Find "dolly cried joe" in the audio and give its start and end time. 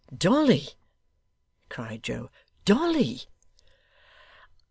0.11-2.31